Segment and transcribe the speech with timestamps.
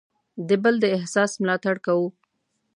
[0.47, 2.07] د بل د احساس ملاتړ کوو.